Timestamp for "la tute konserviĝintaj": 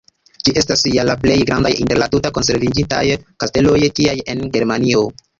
2.03-3.01